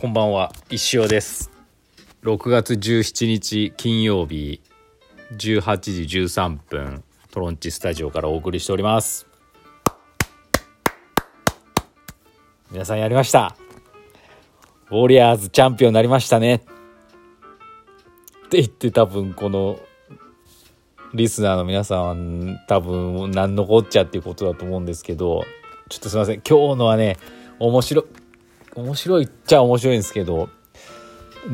[0.00, 1.50] こんばんは石尾です。
[2.22, 4.62] 6月17日金曜日
[5.32, 9.26] 18時13分トロンチスタジオからお送りしております。
[12.70, 13.54] 皆さんやりました？
[14.90, 16.54] ウォリアーズチャンピオンになりましたね。
[16.54, 16.58] っ
[18.48, 19.80] て言って多分この
[21.12, 25.44] リスナーの皆さんは多分何のこっちゃっていうことだと思うんですけど
[25.90, 26.40] ちょっとすいません。
[26.40, 27.18] 今日のはね
[27.58, 28.06] 面白
[28.76, 30.48] 面白いっちゃ面白いんですけど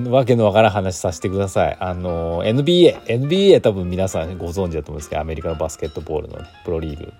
[0.08, 1.76] わけのわからん話させてください。
[1.78, 7.12] あの NBA NBA 多分皆さんご存知だと思うんですけどアメリカのバスケットボールの、ね、プロリーグ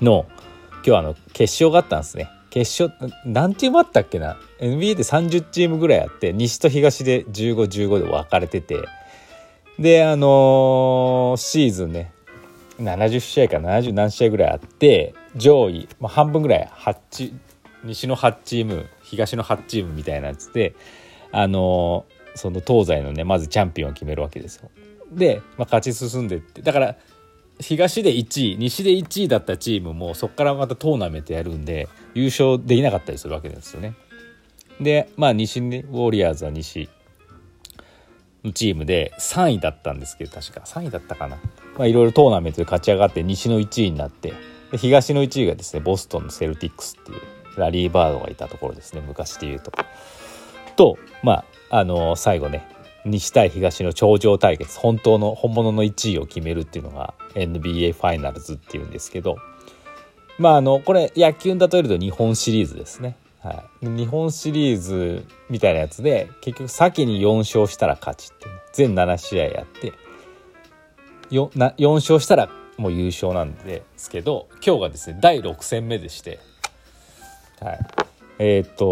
[0.00, 0.26] の
[0.86, 2.30] 今日あの決勝があったんですね。
[2.48, 8.88] 決勝何チームあったっけな？NBA で30チームぐらいあって西と東で1515で分かれてて。
[9.78, 12.12] であのー、シーズンね
[12.80, 17.32] 70試合か70何試合ぐらいあって上位、まあ、半分ぐらい8
[17.84, 20.74] 西の8チーム東の8チームみたいなやつで
[21.32, 24.70] あの、その東西のねまずチャンピオンを決めるわけですよ。
[25.10, 26.96] で、まあ、勝ち進んでってだから
[27.58, 33.94] 東で1位西で1位だったチームもそこからまたトーナメントやるんで優勝できなかったりするわけですよね。
[34.80, 36.88] でまあ西にウォリアーズは西
[38.44, 41.36] のチームで3位だったんですけど確か3位だったかな。
[41.76, 44.32] まあいろいろトーナメントで勝ち上がって西の1位になって
[44.76, 47.20] 東の1位がですねボストンのセルティックスっていう
[47.56, 49.02] ラリー・バードがいたところですね。
[49.06, 49.72] 昔で言うと。
[50.76, 52.66] とまああの最後ね
[53.04, 59.36] 西対東の頂上対決本当の本物の1位を決めるっていうのが NBA ファイナルズっていうんですけど。
[60.38, 63.14] まああのこれ野球に例えると日本シリーズですね。
[63.42, 69.94] はい、日本シリーズみたいなやつで結局先に4勝したら勝ちって、ね、全7試合やって
[71.30, 76.38] 4, な4勝したらもう優勝なんですけど今日がですね第6戦目でして。
[77.60, 77.78] はい、
[78.38, 78.86] えっ、と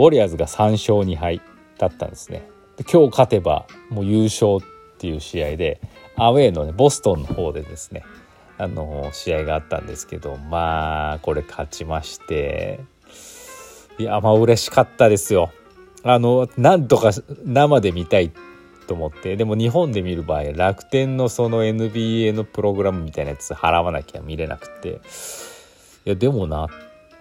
[0.00, 1.40] ウォリアーズが3勝2敗
[1.78, 2.48] だったんですね。
[2.76, 5.80] で今日勝てばもう優勝っていう試合で
[6.16, 8.04] アウェーの、ね、ボストンの方でですね
[8.58, 12.80] あの試合があったんですけどまあこれ勝ちまして
[13.98, 15.50] いやまあ嬉しかったですよ。
[16.04, 17.10] あのなんとか
[17.44, 18.32] 生で見たい
[18.88, 25.00] と思ってでも日本で見る場合楽天のその NBA のプログラムみたいなやつ払わなきゃ見れなくて
[26.04, 26.68] いやでもなっ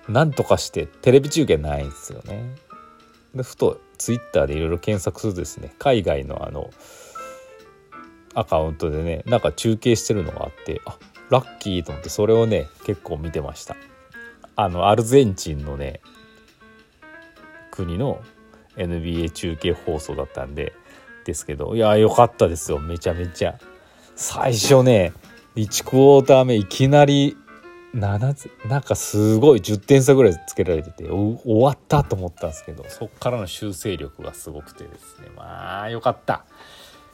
[0.07, 2.55] なんとかしてテレビ中継ないんですよね。
[3.35, 6.69] でふとツイッターでいろいろ検索するとですね海外のあの
[8.33, 10.97] アカウントでねなんか中継してるのがあってあ
[11.29, 13.75] ラッキーと思ってそれをね結構見てました。
[14.55, 16.01] あのアルゼンチンのね
[17.71, 18.21] 国の
[18.75, 20.73] NBA 中継放送だったんで
[21.25, 22.79] ですけどいや良かったですよ。
[22.79, 23.57] めちゃめちゃ。
[24.15, 25.13] 最初ね
[25.55, 27.37] 1クォーター目いきなり
[27.93, 35.27] 7なんかすごい10点差ぐらいつけられてて終わったと思ったんですけどそっからの修正力がすごくてですね。
[35.35, 36.45] まあよかった。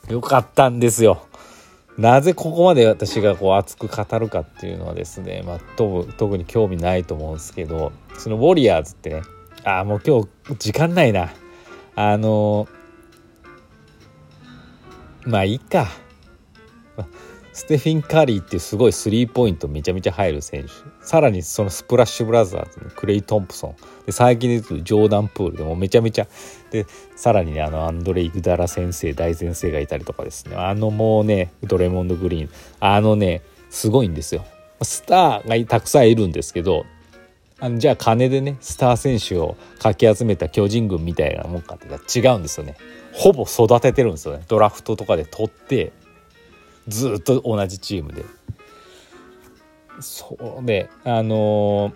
[0.08, 1.26] よかったんですよ。
[1.98, 9.24] なぜここまで私がこう熱く語るかっていうのはですね、まあ、特に興味ないと思うんですけどそのウォリアーズってね
[9.64, 11.32] ああもう今日時間ないな。
[11.96, 12.68] あの
[15.26, 15.88] まあいいか。
[17.58, 20.70] ステフィン・カリーってすごいスリーポイントめちゃめちゃ入る選手。
[21.04, 23.76] さらにそのスプラッシュブラザーズのクレイ・トンプソン
[24.06, 26.28] で最近で言うとジョーダン・プールでもめちゃめちゃ
[26.70, 26.86] で
[27.16, 30.56] さらにねあのアンドレイ・グダラ先生大先生がいたりとかですね。
[30.56, 32.50] あのもうねドレモンド・グリーン。
[32.80, 33.42] あのね
[33.72, 34.46] すごいんですよ。
[34.84, 36.86] スターがたくさんいるんですけど
[37.60, 41.88] あのじゃあ金でねスター選手をかき集めた巨人軍みたいなもんかって
[42.20, 42.78] 違うんですよね。
[43.14, 44.44] ほぼ育ててるんですよね。
[44.48, 45.92] ドラフトとかで取って
[46.88, 48.26] ずっと同じチームで。
[50.00, 51.92] そうであの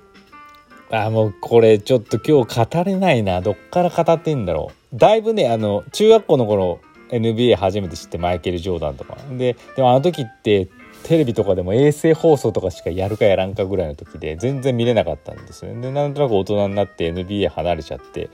[0.89, 3.41] ー、あもうこれちょっと今日語れないな。
[3.41, 4.97] どっから語ってんだろう。
[4.97, 6.79] だいぶねあの中学校の頃
[7.09, 9.17] NBA 初めて知ってマイケル・ジョーダンとか。
[9.38, 10.69] ででもあの時って
[11.03, 15.81] テレビとかでも衛星放送とかしかやるかやらんかぐらいの時で全然見れなかったんですよね。
[15.81, 18.29] でなんとなく大人になって NBA 離れちゃって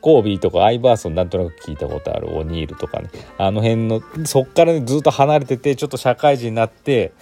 [0.00, 3.10] コービーとかアイバーソンなんとなく聞いたことあるオニールとかね。
[3.36, 7.12] あの辺のそっからねずっと離れててちょっと社会人になって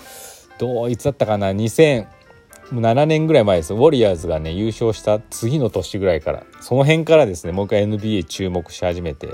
[0.59, 3.75] どういつだったかな？2007年ぐらい前です。
[3.75, 6.45] ウォリアーズがね優勝した次の年ぐらいから。
[6.61, 9.29] その辺からですねもう一回 NBA 注目し始めて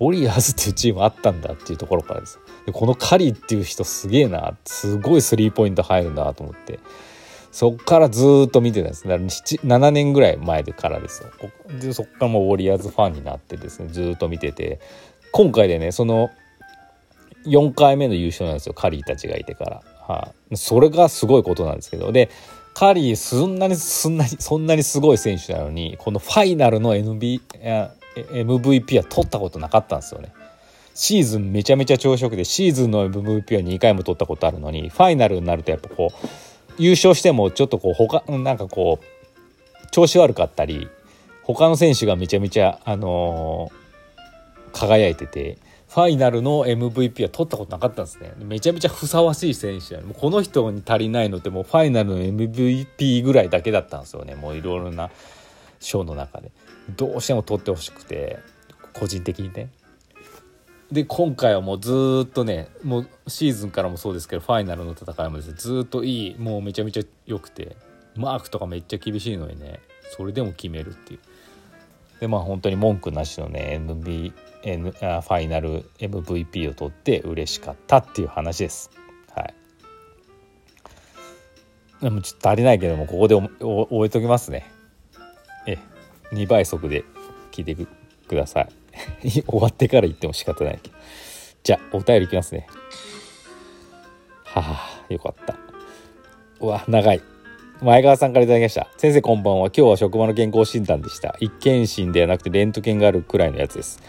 [0.00, 2.38] ウォリアーズっていうチームあったんだっていうところからです。
[2.66, 4.56] でこのカリーっていう人すげえな。
[4.64, 6.78] すごいスリーポイント入るなと思って。
[7.50, 9.06] そっからずっと見てたんです。
[9.06, 11.30] 7年ぐらい前からですよ。
[11.80, 14.80] でそっからもうウォリアーズファンになってですねずっと見てて。
[15.30, 16.30] 今回でねその
[17.46, 18.74] 4回目の優勝なんですよ。
[18.74, 22.12] カリーたちがいてから、はあ、それがすごいことなんですけど。
[22.12, 22.30] で
[22.74, 27.40] カリーそんなにそんなにそんなにすごい選手なのにこのファイナルの NB
[28.14, 30.32] MVP は取ったことなかったんですよね。
[30.94, 36.26] シーズンめちゃめちゃ調子よくてシーズンの MVP は2回も取ったことあるのにファイナルになるとやっぱこう
[36.78, 40.88] 優勝してもちょっとこう他なんかこう調子悪かったり
[41.42, 45.58] 他の選手がめちゃめちゃ、あのー、輝いてて
[45.88, 48.34] ファイナルの MVP は取ったことなかったんですね。
[48.36, 54.34] めちゃめちゃふさわしい選手もうこの人に足りないのってもうファイナルの MVP ぐらいだけだったんですよね。
[54.34, 55.10] もういろいろな
[55.80, 56.52] 賞の中で。
[56.96, 58.38] どうしても取ってほしくて
[58.92, 59.70] 個人的にね。
[60.92, 67.76] で今回はもうずっとねもうシーズンからもそうですけどファイナルの戦いもですねずっといいもうめちゃめちゃ良くて
[68.16, 69.80] マークとかめっちゃ厳しいのにね
[70.16, 71.20] それでも決めるっていう
[72.20, 74.32] でまあ本当に文句なしのね MB
[74.62, 78.90] N あファイナル MVP を取って嬉しかったっていう話です。
[79.34, 79.54] はい。
[82.02, 83.48] でもちょっと足りないけどもここで終
[84.04, 84.70] えときますね。
[85.66, 85.78] え
[86.32, 87.04] 2倍速で
[87.52, 88.68] 聞いてください。
[89.22, 90.96] 終わってから言っても仕方ないけど。
[91.62, 92.66] じゃあお便りいきますね。
[94.44, 95.56] はあよかった。
[96.60, 97.22] うわ長い。
[97.80, 98.88] 前川さんから頂きました。
[98.96, 99.68] 先生こんばんは。
[99.68, 101.36] 今日は職場の健康診断でした。
[101.40, 104.00] 一検診ではなくてレントゲンがあるくらいのやつです。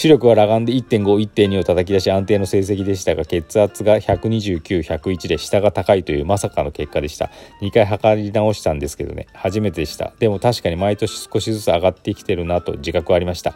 [0.00, 13.54] 視力は裸眼で1.51.2を叩き出し安定の成績でしたが血圧が129101で下が高いというまさかの結果でした2回測り直したんですけどね初めてでしたでも確かに毎年少しずつ上がってきてるなと自覚はありました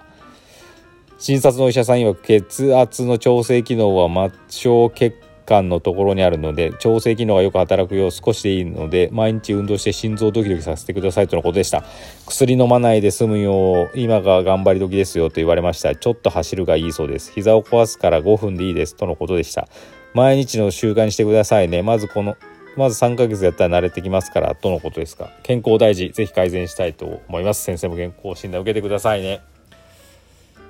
[1.25, 4.11] 診察のお医者さん曰く血圧の調整機能は
[4.50, 5.17] 末梢血
[5.47, 11.82] 管のところにあるので調整機能がよく働くよう少しでいいので毎日運動して心臓ドキドキさせてくださいとのことでした。
[12.26, 15.97] 薬飲まないで済むよう今が頑張り時ですよと言われました。
[15.97, 17.32] ちょっと走るがいいそうです。
[17.32, 19.67] 膝を壊すから5分でいいですとのことでした。
[20.12, 21.81] 毎日の習慣にしてくださいね。
[21.81, 22.37] まずこの
[22.77, 25.31] まず3ヶ月やったら慣れてきますからとのことですか。
[25.43, 27.62] 健康大事ぜひ改善したいと思います。
[27.62, 29.54] 先生も健康診断受けてくださいね。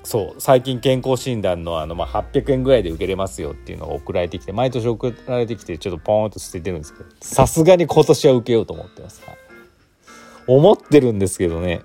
[0.05, 9.37] そう最近健康診断のあの、まあ、800円ぐらいで受けれますよっていうのが送られてきて毎年送られてきてちょっとポーンと捨ててるんですけどさすがに今年は受けようと思ってます、はい、
[10.47, 11.83] 思ってるんですけどね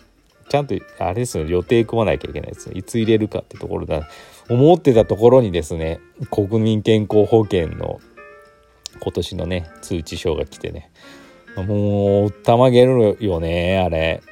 [0.50, 4.08] ちゃんとあれですよ予定組まなきゃいけないですよいつ入れるかってところだ。
[4.50, 6.00] 思ってたところにですね
[6.32, 8.02] 国民健康保険の
[9.00, 10.92] 今年のね通知書が来てね。
[11.56, 14.24] もうたまげるよねあれ。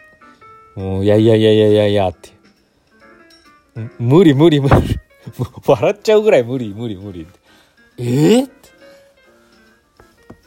[0.75, 2.36] もういやいやいやいやいやいやって。
[3.99, 4.99] 無理無理無理。
[5.65, 7.27] 笑っちゃうぐらい無理無理無理。
[7.97, 8.49] えー、っ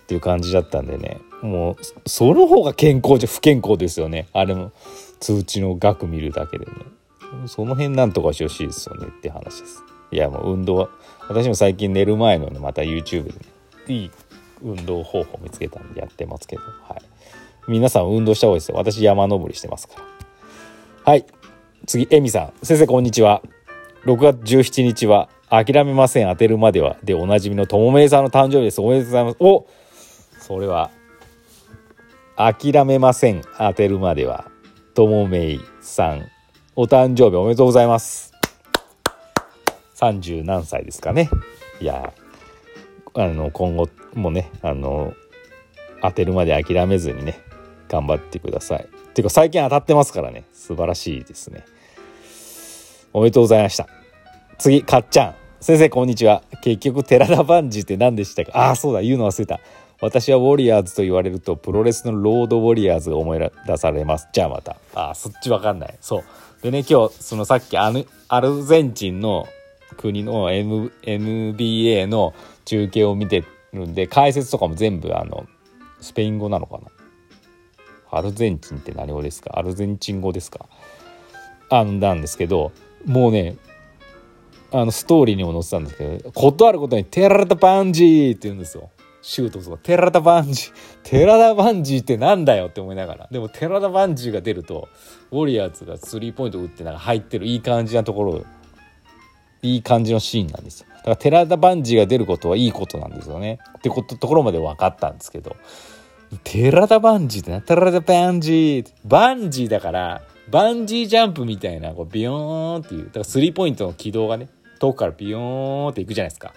[0.06, 1.20] ていう感じだったんでね。
[1.42, 1.76] もう
[2.08, 4.28] その方が健康じゃ不健康ですよね。
[4.32, 4.72] あれも
[5.20, 6.72] 通知の額見るだけでね。
[7.46, 9.82] その辺なんとかしてほしいですよねって話です。
[10.10, 10.88] いやもう運動は
[11.28, 13.36] 私も最近寝る前のねまた YouTube でね
[13.86, 14.10] いい
[14.62, 16.62] 運動方法見つけたんでやってますけど。
[16.62, 17.02] はい。
[17.68, 18.76] 皆さん運動した方がいいですよ。
[18.76, 21.12] 私山登りしてますから。
[21.12, 21.24] はい
[21.90, 22.52] 次、エミさん。
[22.64, 23.42] 先生、こんにちは。
[24.04, 26.96] 6月17日は、諦めません、当てるまでは。
[27.02, 28.80] で、おなじみのともめいさんの誕生日です。
[28.80, 29.36] おめでとうございます。
[29.40, 29.66] お
[30.38, 30.92] それは、
[32.36, 34.48] 諦めません、当てるまでは。
[34.94, 36.28] ともめいさん、
[36.76, 38.34] お誕生日おめでとうございます。
[39.96, 41.28] 30何歳ですかね。
[41.80, 42.12] いや、
[43.14, 45.12] あの、今後もね、あの、
[46.02, 47.40] 当てるまで諦めずにね、
[47.88, 48.88] 頑張ってください。
[49.20, 51.64] ていうか最近当たってますからね素晴らしいですね
[53.12, 53.88] おめでとうございました。
[54.56, 55.34] 次かっちゃん。
[55.60, 56.44] 先生こんにちは。
[56.62, 58.52] 結局寺田バンジーって何でしたか？
[58.54, 59.58] ああそうだ言うの忘れた。
[60.00, 64.28] 私はウォリアーズと言われるとプロレスのロードウォリアーズが思い出されます。
[64.32, 64.76] じゃあまた。
[64.94, 65.98] ああそっちわかんない。
[66.00, 66.24] そう。
[66.62, 67.92] でね今日そのさっきア
[68.28, 69.48] アルゼンチンの
[69.96, 72.32] 国の、M、NBA の
[72.64, 75.46] 中継を見てるんで解説とかも全部あの
[76.00, 76.84] スペイン語なのかな？
[78.12, 79.58] アルゼンチンって何語ですか？
[79.58, 80.66] アルゼンチン語ですか？
[81.70, 82.70] あなんですけど
[83.04, 83.56] もうね
[84.72, 88.90] あのストーリーにも載ってたんですけどことあることに「テラタバンジー」って言うんですよ。
[89.22, 93.28] シュートとか「テラタバンジー」「テラタバンジーってなんだよ」って思いながら。
[93.30, 94.88] でもテラタバンジーが出ると
[95.30, 98.44] ウォリアーズがスリーポイント打ってなんか入ってるいい感じなところ
[99.62, 100.86] いい感じのシーンなんですよ。
[100.98, 103.58] だからテラタバンジーが出ることはいいことなんですよね。
[103.78, 105.56] ってことところまで分かったんですけど
[106.44, 116.54] テラダバンジーってなテラダバンジーバンジーだからバンジージャンプみたいなこうビヨーンっていうだからスリーポイントの軌道がね遠くからビヨーンっていくじゃないですか。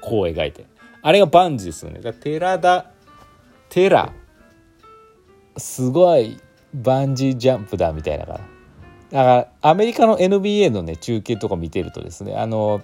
[0.00, 0.66] こう描いて。
[1.00, 2.00] あれがバンジーですよね。
[2.00, 2.90] だからテラダ
[3.68, 4.12] テラ
[5.56, 6.38] すごい
[6.74, 8.26] バンジージャンプだみたいな。
[8.26, 12.82] からだからアメリカの NBA のね中継とか見てるとですねあの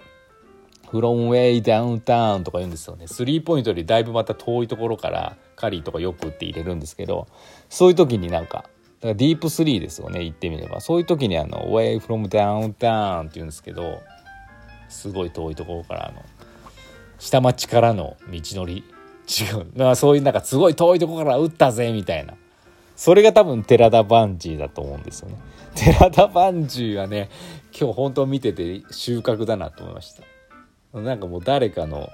[0.90, 3.06] from way downtown とか言うんですよね。
[3.06, 7.26] スリーポイントよりだいぶまた遠いところからカリーとかよく打って入れるんですけど
[7.68, 8.64] そういう時になんか
[9.00, 10.80] からディープスリーですよね言ってみれば。
[10.80, 14.00] そういう時にあの「Away from Downtown」って言うんですけど
[14.88, 16.24] すごい遠いところからあの
[17.18, 18.84] 下町からの道のり。
[19.28, 19.58] 違う。
[19.58, 22.32] だからそういうなんかすごい遠いところから撃ったぜみたいな。
[22.96, 25.36] それが多分寺田バンジーだと思うんですよね。
[25.74, 27.28] 寺田バンジーはね
[27.78, 30.98] 今日本当見てて収穫だなと思いました。
[30.98, 32.08] なんかもう誰かの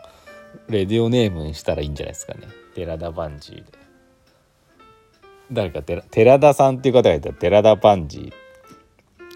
[0.69, 2.49] レディオネームにしたらいいんじゃないですかね。
[2.75, 3.84] 寺田バンジーで。
[5.54, 8.32] 誰か寺田さんっていう方がいたら寺田バンジ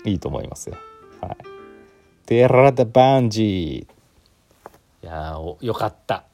[0.05, 0.77] ーいいと思いますよ。
[1.21, 1.37] はい。
[2.27, 6.25] 寺田バンジーいやーよかった。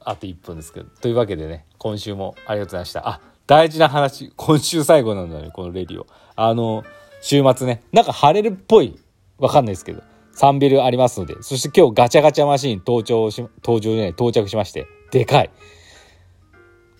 [0.00, 0.86] あと1分ですけど。
[1.00, 3.08] というわけでね今週もありがとうございました。
[3.08, 4.32] あ大事な話。
[4.36, 6.06] 今週最後なのにこのレディオ。
[6.36, 6.84] あの
[7.20, 7.82] 週末ね。
[7.92, 8.98] なんか晴れるっぽい。
[9.38, 10.02] わかんないですけど。
[10.36, 11.34] 3ビルありますので。
[11.42, 14.86] そして今日ガチャガチャマシーン登場し登場じゃない到着しまして。
[15.10, 15.50] でかい。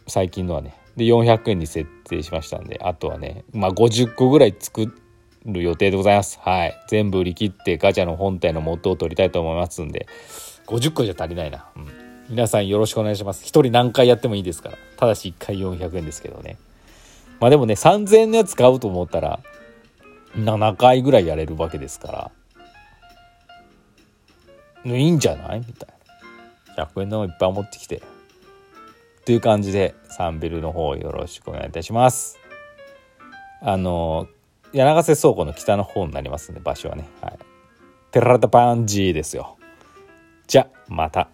[0.09, 0.79] 最近のはね。
[1.00, 4.92] で400円に設定しましたんであとはねまあ50個ぐらい作
[5.47, 10.07] る予定でございますはい全部売り切ってガチャの本体の元を取りたいと思いますんで
[10.66, 13.42] 50個じゃ足りないなうん皆さんよろしくお願いします。
[13.45, 14.78] 一人何回やってもいいですから。
[14.97, 16.59] ただし1回400円ですけどね。
[17.40, 19.40] まあでもね、3000円のやつ買うと思ったら、
[20.37, 22.30] 7回ぐらいやれるわけですか
[24.85, 24.95] ら。
[24.97, 25.59] いいんじゃない？
[25.66, 25.88] みたい
[26.76, 26.85] な。
[26.85, 28.00] 100円のいっぱい持ってきて。
[29.21, 32.39] っていう感じで、サンビルの方よろしくお願いいたします。
[33.61, 34.29] あの、
[34.73, 37.09] 柳瀬倉庫の北の方になりますんで、場所はね。
[37.21, 37.39] はい。
[38.11, 39.57] テラタパンジーですよ。
[40.47, 41.29] じゃ、また。